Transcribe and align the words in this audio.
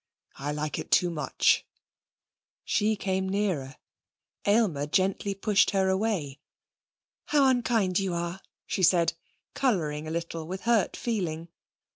I 0.37 0.51
like 0.51 0.79
it 0.79 0.89
too 0.89 1.11
much.' 1.11 1.63
She 2.63 2.95
came 2.95 3.29
nearer. 3.29 3.75
Aylmer 4.47 4.87
gently 4.87 5.35
pushed 5.35 5.69
her 5.69 5.89
away. 5.89 6.39
'How 7.25 7.47
unkind 7.47 7.99
you 7.99 8.15
are!' 8.15 8.41
she 8.65 8.81
said, 8.81 9.13
colouring 9.53 10.07
a 10.07 10.09
little 10.09 10.47
with 10.47 10.61
hurt 10.61 10.97
feeling. 10.97 11.49